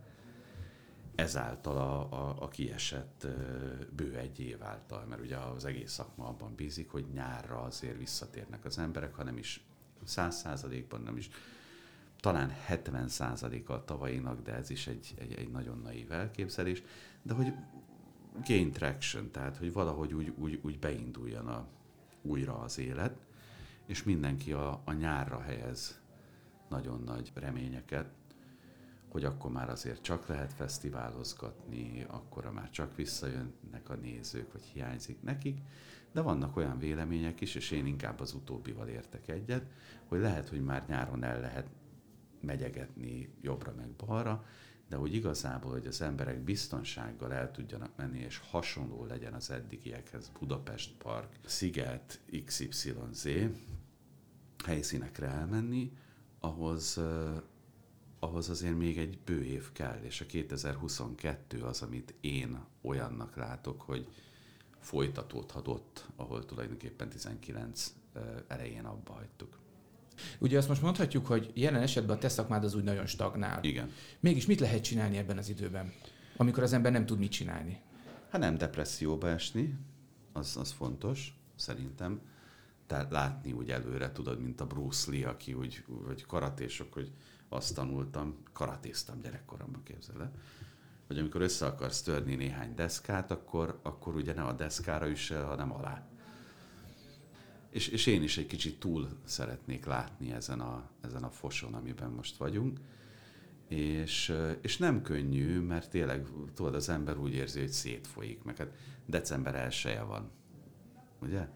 [1.15, 3.27] Ezáltal a, a, a kiesett
[3.97, 8.65] bő egy év által, mert ugye az egész szakma abban bízik, hogy nyárra azért visszatérnek
[8.65, 9.65] az emberek, hanem is
[10.05, 11.31] száz százalékban, nem is
[12.21, 16.83] talán 70 százaléka a tavainak, de ez is egy, egy, egy nagyon naív elképzelés,
[17.23, 17.53] de hogy
[18.47, 21.67] gain traction, tehát hogy valahogy úgy, úgy, úgy beinduljon a,
[22.23, 23.17] újra az élet,
[23.87, 26.01] és mindenki a, a nyárra helyez
[26.69, 28.07] nagyon nagy reményeket,
[29.09, 35.23] hogy akkor már azért csak lehet fesztiválozgatni, akkor már csak visszajönnek a nézők, vagy hiányzik
[35.23, 35.59] nekik,
[36.13, 39.65] de vannak olyan vélemények is, és én inkább az utóbbival értek egyet,
[40.09, 41.67] hogy lehet, hogy már nyáron el lehet
[42.41, 44.45] megyegetni jobbra meg balra,
[44.91, 50.31] de hogy igazából, hogy az emberek biztonsággal el tudjanak menni, és hasonló legyen az eddigiekhez
[50.39, 53.29] Budapest Park, Sziget, XYZ
[54.65, 55.93] helyszínekre elmenni,
[56.41, 57.01] ahhoz,
[58.19, 63.81] ahhoz azért még egy bő év kell, és a 2022 az, amit én olyannak látok,
[63.81, 64.09] hogy
[64.79, 67.95] folytatódhatott, ahol tulajdonképpen 19
[68.47, 69.59] elején abba hagytuk.
[70.39, 73.59] Ugye azt most mondhatjuk, hogy jelen esetben a te szakmád az úgy nagyon stagnál.
[73.63, 73.91] Igen.
[74.21, 75.93] Mégis mit lehet csinálni ebben az időben,
[76.37, 77.81] amikor az ember nem tud mit csinálni?
[78.31, 79.79] Hát nem depresszióba esni,
[80.33, 82.21] az, az fontos, szerintem.
[82.87, 87.11] Tehát látni úgy előre, tudod, mint a Bruce Lee, aki úgy, vagy karatésok, hogy
[87.49, 90.33] azt tanultam, karatéztam gyerekkoromban, képzel
[91.11, 95.73] hogy amikor össze akarsz törni néhány deszkát, akkor, akkor ugye ne a deszkára üss, hanem
[95.73, 96.10] alá.
[97.71, 102.11] És, és én is egy kicsit túl szeretnék látni ezen a, ezen a foson, amiben
[102.11, 102.79] most vagyunk.
[103.69, 108.73] És, és nem könnyű, mert tényleg, tudod, az ember úgy érzi, hogy szétfolyik, meg hát
[109.07, 110.31] december elsője van,
[111.21, 111.49] ugye?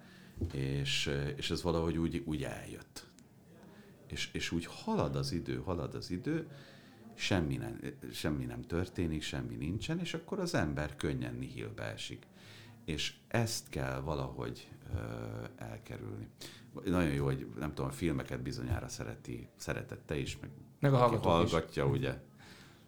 [0.53, 3.07] És, és ez valahogy úgy, úgy eljött.
[4.07, 6.49] És, és úgy halad az idő, halad az idő,
[7.15, 7.81] semmi nem,
[8.13, 12.27] semmi nem történik, semmi nincsen, és akkor az ember könnyen nihilbe esik.
[12.85, 14.99] És ezt kell valahogy ö,
[15.57, 16.29] elkerülni.
[16.85, 21.85] Nagyon jó, hogy nem tudom, a filmeket bizonyára szereti, szeretette is, meg, meg a hallgatja,
[21.85, 21.91] is.
[21.91, 22.21] ugye,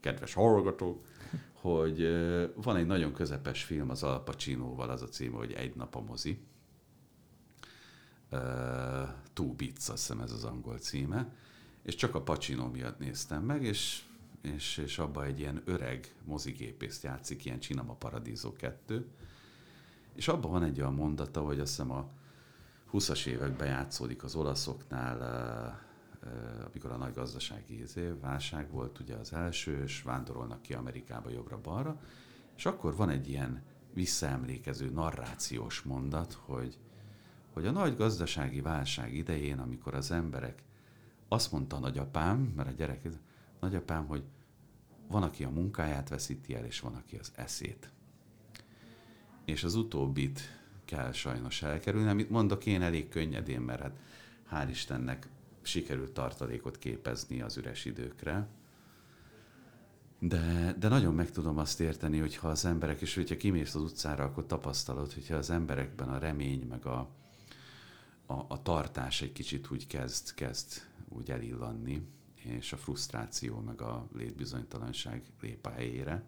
[0.00, 1.04] kedves hallgató,
[1.52, 5.76] hogy ö, van egy nagyon közepes film az Al Pacinoval, az a címe, hogy Egy
[5.76, 6.38] nap a mozi.
[8.30, 8.40] Uh,
[9.32, 11.35] Two Bits, azt hiszem ez az angol címe,
[11.82, 14.02] és csak a Pacino miatt néztem meg, és
[14.54, 19.06] és, és abban egy ilyen öreg mozigépészt játszik, ilyen Csinama Paradízó 2,
[20.16, 22.09] és abban van egy olyan mondata, hogy azt hiszem a
[22.92, 25.20] 20-as években játszódik az olaszoknál,
[26.66, 32.00] amikor a nagy gazdasági izé, válság volt ugye az első, és vándorolnak ki Amerikába jobbra-balra,
[32.57, 33.62] és akkor van egy ilyen
[33.94, 36.79] visszaemlékező narrációs mondat, hogy,
[37.52, 40.62] hogy a nagy gazdasági válság idején, amikor az emberek
[41.29, 43.09] azt mondta a nagyapám, mert a gyerek,
[43.61, 44.24] nagyapám, hogy
[45.09, 47.90] van, aki a munkáját veszíti el, és van, aki az eszét.
[49.46, 50.40] És az utóbbit
[50.85, 53.96] kell sajnos elkerülni, amit mondok én elég könnyedén, mert hát
[54.50, 55.28] hál' Istennek
[55.62, 58.48] sikerült tartalékot képezni az üres időkre.
[60.18, 63.82] De, de nagyon meg tudom azt érteni, hogy ha az emberek, és hogyha kimész az
[63.82, 67.09] utcára, akkor tapasztalod, hogyha az emberekben a remény, meg a,
[68.26, 72.02] a, a tartás egy kicsit úgy kezd, kezd úgy elillanni,
[72.35, 76.24] és a frusztráció meg a létbizonytalanság lép a helyére.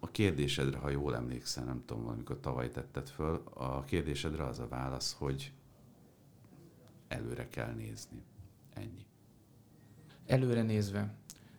[0.00, 4.68] A kérdésedre, ha jól emlékszel, nem tudom, valamikor tavaly tetted föl, a kérdésedre az a
[4.68, 5.52] válasz, hogy
[7.08, 8.22] előre kell nézni.
[8.74, 9.06] Ennyi.
[10.26, 11.14] Előre nézve,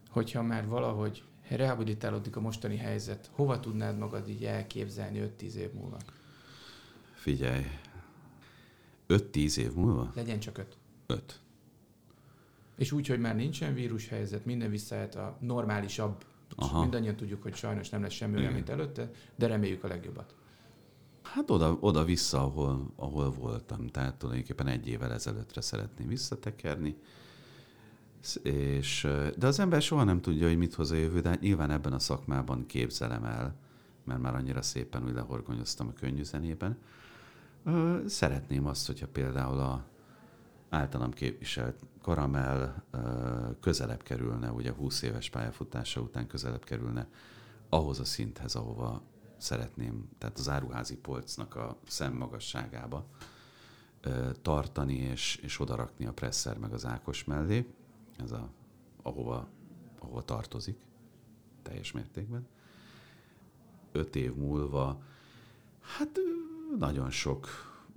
[0.10, 5.98] hogyha már valahogy rehabilitálódik a mostani helyzet, hova tudnád magad így elképzelni 5-10 év múlva?
[7.14, 7.66] Figyelj,
[9.08, 10.12] 5-10 év múlva?
[10.16, 10.78] Legyen csak 5.
[11.06, 11.40] 5.
[12.76, 16.26] És úgy, hogy már nincsen vírushelyzet, minden visszahet a normálisabb.
[16.62, 16.82] Aha.
[16.82, 20.36] Mindannyian tudjuk, hogy sajnos nem lesz semmi olyan, mint előtte, de reméljük a legjobbat.
[21.24, 23.88] Hát oda, oda vissza, ahol, ahol voltam.
[23.88, 26.96] Tehát tulajdonképpen egy évvel ezelőttre szeretném visszatekerni.
[28.44, 31.72] És, de az ember soha nem tudja, hogy mit hoz a jövő, de hát nyilván
[31.72, 33.56] ebben a szakmában képzelem el,
[34.04, 36.78] mert már annyira szépen úgy lehorgonyoztam a könnyű zenében.
[38.06, 39.86] Szeretném azt, hogyha például a
[40.70, 42.74] általam képviselt Karamell
[43.60, 47.08] közelebb kerülne, ugye 20 éves pályafutása után közelebb kerülne
[47.70, 49.02] ahhoz a szinthez, ahova
[49.38, 53.06] szeretném, tehát az áruházi polcnak a szemmagasságába
[54.42, 57.74] tartani és, és odarakni a Presser meg az Ákos mellé,
[58.18, 58.50] ez a,
[59.02, 59.48] ahova,
[60.00, 60.80] ahova tartozik
[61.62, 62.48] teljes mértékben.
[63.92, 65.04] Öt év múlva,
[65.80, 66.20] hát
[66.78, 67.48] nagyon sok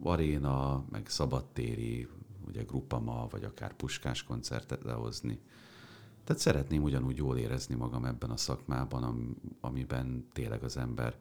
[0.02, 2.08] aréna, meg szabadtéri
[2.46, 5.40] ugye Gruppama, vagy akár Puskás koncertet lehozni.
[6.24, 11.16] Tehát szeretném ugyanúgy jól érezni magam ebben a szakmában, amiben tényleg az ember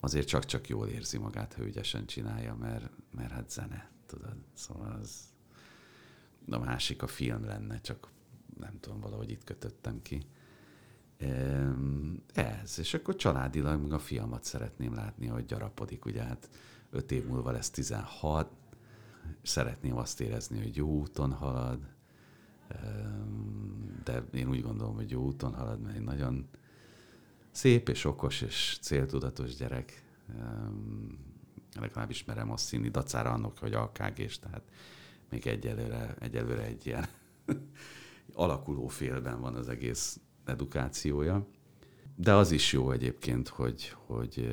[0.00, 4.36] azért csak-csak jól érzi magát, ha ügyesen csinálja, mert, mert hát zene, tudod.
[4.52, 5.20] Szóval az
[6.48, 8.08] a másik a film lenne, csak
[8.58, 10.22] nem tudom, valahogy itt kötöttem ki.
[12.34, 16.50] Ez, és akkor családilag meg a fiamat szeretném látni, hogy gyarapodik, ugye hát
[16.90, 18.50] öt év múlva lesz 16,
[19.42, 21.78] szeretném azt érezni, hogy jó úton halad,
[24.04, 26.48] de én úgy gondolom, hogy jó úton halad, mert egy nagyon
[27.50, 30.04] szép és okos és céltudatos gyerek.
[31.80, 34.62] Legalábbis merem azt színi, dacára annak, hogy alkágés, tehát
[35.30, 37.06] még egyelőre, egyelőre egy ilyen
[38.32, 41.46] alakuló félben van az egész edukációja.
[42.16, 44.48] De az is jó egyébként, hogy, hogy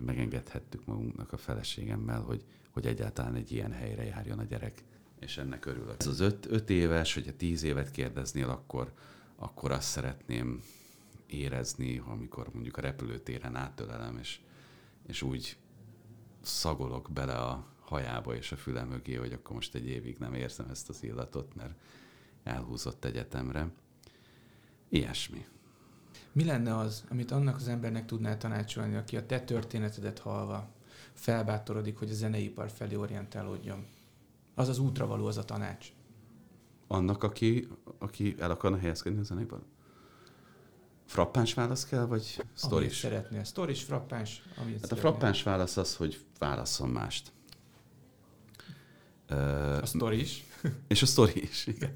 [0.00, 2.44] megengedhettük magunknak a feleségemmel, hogy,
[2.78, 4.82] hogy egyáltalán egy ilyen helyre járjon a gyerek,
[5.20, 5.94] és ennek örülök.
[5.98, 8.92] Ez az öt, öt éves, hogyha tíz évet kérdeznél, akkor,
[9.36, 10.62] akkor azt szeretném
[11.26, 14.40] érezni, amikor mondjuk a repülőtéren átölelem, és,
[15.06, 15.56] és úgy
[16.40, 20.68] szagolok bele a hajába és a füle mögé, hogy akkor most egy évig nem érzem
[20.70, 21.74] ezt az illatot, mert
[22.42, 23.70] elhúzott egyetemre.
[24.88, 25.46] Ilyesmi.
[26.32, 30.76] Mi lenne az, amit annak az embernek tudnál tanácsolni, aki a te történetedet halva
[31.18, 33.86] felbátorodik, hogy a zeneipar felé orientálódjon?
[34.54, 35.86] Az az útra való az a tanács.
[36.86, 39.68] Annak, aki, aki el akarna helyezkedni a zeneiparban?
[41.04, 42.98] Frappáns válasz kell, vagy sztoris?
[42.98, 43.44] szeretnél.
[43.44, 44.42] Sztoris, frappáns.
[44.60, 47.32] Amit hát a frappáns válasz az, hogy válasszon mást.
[49.80, 50.44] A sztori is.
[50.88, 51.92] És a sztori is, igen.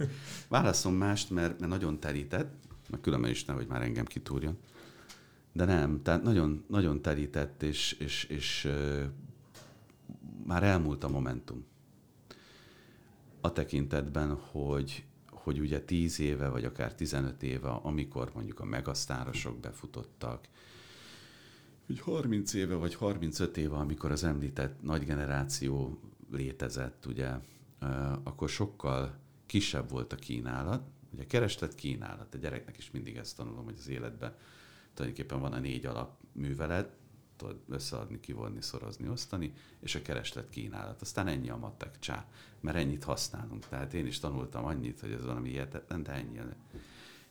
[0.48, 2.54] Válaszom mást, mert, mert nagyon telített,
[2.90, 4.58] mert különben is hogy már engem kitúrjon.
[5.52, 9.04] De nem, tehát nagyon, nagyon telített, és, és, és uh,
[10.46, 11.64] már elmúlt a momentum.
[13.40, 19.60] A tekintetben, hogy, hogy ugye 10 éve, vagy akár 15 éve, amikor mondjuk a megasztárosok
[19.60, 20.48] befutottak,
[21.86, 25.98] hogy 30 éve, vagy 35 éve, amikor az említett nagy generáció
[26.30, 27.30] létezett, ugye,
[28.22, 33.64] akkor sokkal kisebb volt a kínálat, ugye kereslet kínálat, a gyereknek is mindig ezt tanulom,
[33.64, 34.34] hogy az életben
[34.94, 36.96] tulajdonképpen van a négy alapművelet,
[37.36, 41.00] tudod összeadni, kivonni, szorozni, osztani, és a kereslet kínálat.
[41.00, 42.26] Aztán ennyi a matek csá,
[42.60, 43.68] mert ennyit használunk.
[43.68, 46.38] Tehát én is tanultam annyit, hogy ez valami hihetetlen, de ennyi.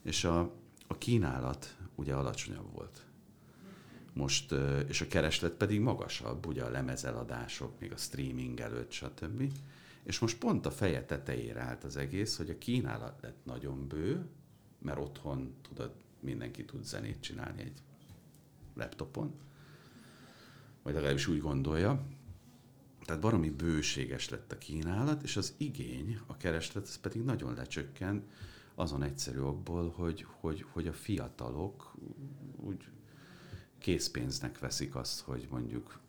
[0.02, 0.39] És a,
[0.88, 3.06] a kínálat ugye alacsonyabb volt.
[4.13, 4.56] Most,
[4.88, 9.52] és a kereslet pedig magasabb, ugye a lemezeladások, még a streaming előtt, stb.
[10.04, 14.26] És most pont a feje tetejére állt az egész, hogy a kínálat lett nagyon bő,
[14.80, 17.81] mert otthon tudod, mindenki tud zenét csinálni egy
[18.73, 19.34] laptopon,
[20.84, 22.03] vagy legalábbis úgy gondolja.
[23.05, 28.23] Tehát baromi bőséges lett a kínálat, és az igény, a kereslet, ez pedig nagyon lecsökken
[28.75, 31.95] azon egyszerű okból, hogy, hogy, hogy a fiatalok
[32.55, 32.88] úgy
[33.77, 35.99] készpénznek veszik azt, hogy mondjuk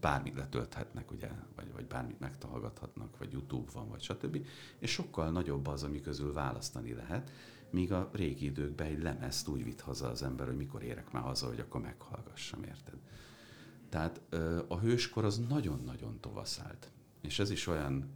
[0.00, 4.46] bármit letölthetnek, ugye, vagy, vagy bármit megtalálgathatnak, vagy YouTube van, vagy stb.
[4.78, 7.30] És sokkal nagyobb az, ami közül választani lehet,
[7.74, 11.22] míg a régi időkben egy lemezt úgy vitt haza az ember, hogy mikor érek már
[11.22, 12.98] haza, hogy akkor meghallgassam, érted?
[13.88, 14.20] Tehát
[14.68, 16.90] a hőskor az nagyon-nagyon tovaszált.
[17.20, 18.08] És ez is olyan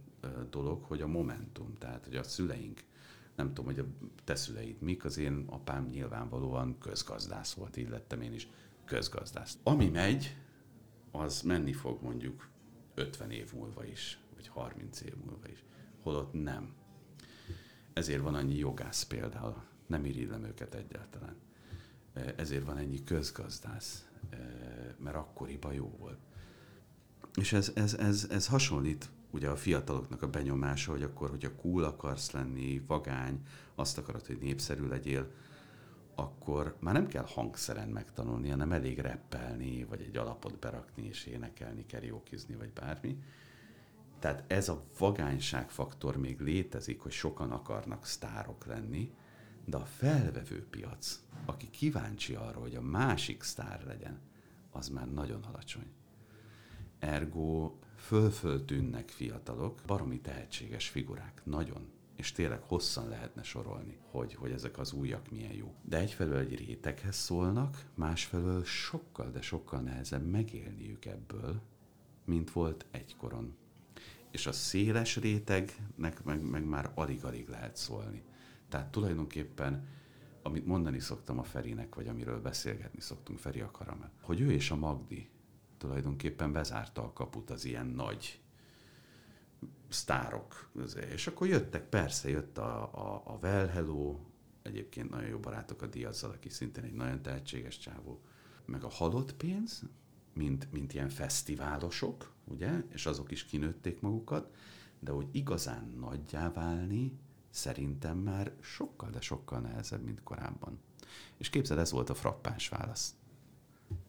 [0.49, 2.83] dolog, hogy a momentum, tehát hogy a szüleink,
[3.35, 3.85] nem tudom, hogy a
[4.23, 8.47] te szüleid mik, az én apám nyilvánvalóan közgazdász volt, így lettem én is
[8.85, 9.57] közgazdász.
[9.63, 10.35] Ami megy,
[11.11, 12.49] az menni fog mondjuk
[12.93, 15.63] 50 év múlva is, vagy 30 év múlva is.
[16.01, 16.73] Holott nem.
[17.99, 21.35] Ezért van annyi jogász például, nem irigylem őket egyáltalán.
[22.35, 24.07] Ezért van ennyi közgazdász,
[24.97, 26.17] mert akkoriban jó volt.
[27.35, 31.83] És ez, ez, ez, ez hasonlít ugye a fiataloknak a benyomása, hogy akkor, hogyha cool
[31.83, 33.41] akarsz lenni, vagány,
[33.75, 35.31] azt akarod, hogy népszerű legyél,
[36.15, 41.85] akkor már nem kell hangszeren megtanulni, hanem elég reppelni, vagy egy alapot berakni és énekelni,
[41.85, 43.17] keriókizni, vagy bármi.
[44.19, 49.13] Tehát ez a vagányság faktor még létezik, hogy sokan akarnak sztárok lenni,
[49.65, 54.19] de a felvevő piac, aki kíváncsi arra, hogy a másik sztár legyen,
[54.71, 55.91] az már nagyon alacsony.
[56.99, 64.51] Ergo föl tűnnek fiatalok, baromi tehetséges figurák, nagyon és tényleg hosszan lehetne sorolni, hogy, hogy
[64.51, 65.75] ezek az újak milyen jó.
[65.81, 71.61] De egyfelől egy réteghez szólnak, másfelől sokkal, de sokkal nehezebb megélniük ebből,
[72.25, 73.55] mint volt egykoron.
[74.31, 78.23] És a széles rétegnek meg, meg már alig-alig lehet szólni.
[78.69, 79.87] Tehát tulajdonképpen,
[80.41, 83.71] amit mondani szoktam a Ferinek, vagy amiről beszélgetni szoktunk Feri a
[84.21, 85.29] hogy ő és a Magdi
[85.77, 88.41] tulajdonképpen bezárta a kaput az ilyen nagy
[89.89, 90.69] sztárok.
[91.11, 94.19] És akkor jöttek, persze jött a, a, a Well Hello,
[94.61, 98.21] egyébként nagyon jó barátok a Diazzal, aki szintén egy nagyon tehetséges csávó,
[98.65, 99.83] meg a halott pénz,
[100.39, 104.55] mint, mint ilyen fesztiválosok, ugye, és azok is kinőtték magukat,
[104.99, 110.79] de hogy igazán nagyjá válni, szerintem már sokkal, de sokkal nehezebb, mint korábban.
[111.37, 113.15] És képzeld, ez volt a frappáns válasz.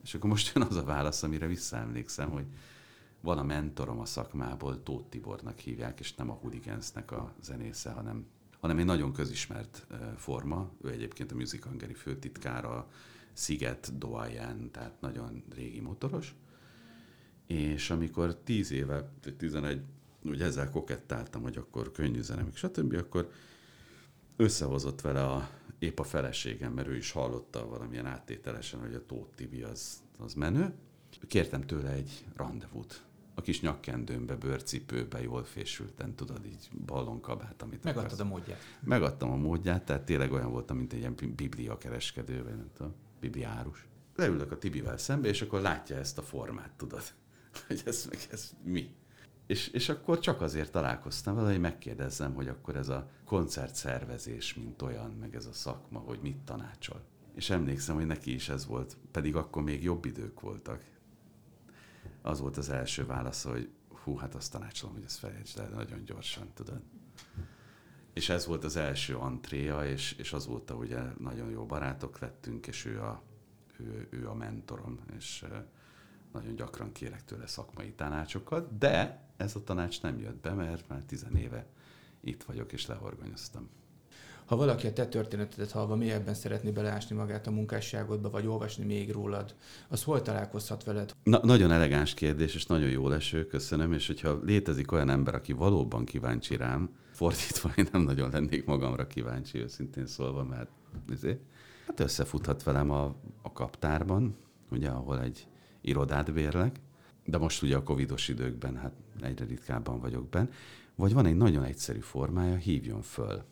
[0.02, 2.46] És akkor most jön az a válasz, amire visszaemlékszem, hogy
[3.20, 8.26] van a mentorom a szakmából, Tóth Tibornak hívják, és nem a Hooligans-nek a zenésze, hanem,
[8.60, 10.70] hanem egy nagyon közismert forma.
[10.82, 12.90] Ő egyébként a Music Hungary főtitkára,
[13.32, 16.34] Sziget Doajen, tehát nagyon régi motoros.
[17.46, 19.82] És amikor 10 éve, 11,
[20.24, 23.30] ugye ezzel kokettáltam, hogy akkor könnyű zene, stb., akkor
[24.36, 29.34] összehozott vele a, épp a feleségem, mert ő is hallotta valamilyen áttételesen, hogy a Tóth
[29.34, 30.74] Tibi az, az menő.
[31.26, 33.04] Kértem tőle egy rendezvút.
[33.34, 38.30] A kis nyakkendőmbe, bőrcipőbe, jól fésülten, tudod, így ballonkabát, amit Megadtad akarsz.
[38.30, 38.58] a módját.
[38.80, 42.94] Megadtam a módját, tehát tényleg olyan voltam, mint egy ilyen biblia kereskedő, vagy nem tudom,
[43.20, 43.86] bibliárus.
[44.16, 47.02] Leülök a Tibivel szembe, és akkor látja ezt a formát, tudod,
[47.66, 48.94] hogy ez meg ez mi.
[49.46, 54.82] És, és akkor csak azért találkoztam vele, hogy megkérdezzem, hogy akkor ez a koncertszervezés, mint
[54.82, 57.02] olyan, meg ez a szakma, hogy mit tanácsol.
[57.34, 60.84] És emlékszem, hogy neki is ez volt, pedig akkor még jobb idők voltak.
[62.22, 66.04] Az volt az első válasz, hogy hú, hát azt tanácsolom, hogy ezt felejtsd el nagyon
[66.04, 66.80] gyorsan, tudod.
[68.12, 72.84] És ez volt az első antréja, és, és azóta ugye nagyon jó barátok lettünk, és
[72.84, 73.22] ő a,
[73.78, 75.44] ő, ő a mentorom, és
[76.32, 81.02] nagyon gyakran kérek tőle szakmai tanácsokat, de ez a tanács nem jött be, mert már
[81.02, 81.66] tizen éve
[82.20, 83.68] itt vagyok, és lehorgonyoztam.
[84.44, 89.10] Ha valaki a te történetedet hallva mélyebben szeretné beleásni magát a munkásságodba, vagy olvasni még
[89.10, 89.54] rólad,
[89.88, 91.14] az hol találkozhat veled?
[91.22, 95.52] Na, nagyon elegáns kérdés, és nagyon jó leső, köszönöm, és hogyha létezik olyan ember, aki
[95.52, 96.90] valóban kíváncsi rám,
[97.20, 100.70] fordítva én nem nagyon lennék magamra kíváncsi, őszintén szólva, mert
[101.12, 101.40] azért,
[101.86, 104.36] hát összefuthat velem a, a kaptárban,
[104.70, 105.46] ugye, ahol egy
[105.80, 106.80] irodát bérlek,
[107.24, 108.92] de most ugye a covidos időkben hát
[109.22, 110.48] egyre ritkábban vagyok benne,
[110.94, 113.42] vagy van egy nagyon egyszerű formája, hívjon föl.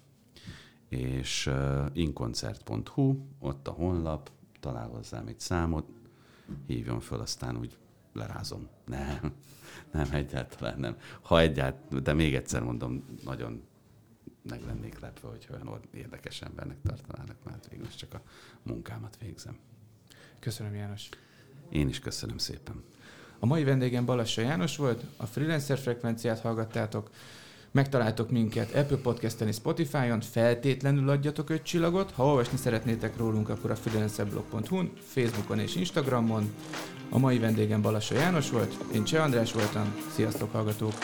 [0.89, 5.87] És uh, inkoncert.hu, ott a honlap, talál hozzám egy számot,
[6.67, 7.77] hívjon föl, aztán úgy
[8.13, 8.69] lerázom.
[8.85, 9.33] Nem,
[9.93, 10.97] nem, egyáltalán nem.
[11.23, 13.63] Ha egyáltalán, de még egyszer mondom, nagyon
[14.49, 18.21] meg lennék lepve, hogy olyan érdekes embernek tartanának, mert végül csak a
[18.63, 19.59] munkámat végzem.
[20.41, 21.09] Köszönöm, János.
[21.71, 22.83] Én is köszönöm szépen.
[23.39, 27.11] A mai vendégem Balassa János volt, a Freelancer frekvenciát hallgattátok.
[27.71, 32.11] Megtaláltok minket Apple Podcast-en és Spotify-on, feltétlenül adjatok öt csillagot.
[32.11, 36.55] Ha olvasni szeretnétek rólunk, akkor a freelancerblog.hu-n, Facebookon és Instagramon.
[37.11, 40.95] A mai vendégem Balassa János volt, én Cseh András voltam, sziasztok hallgatók!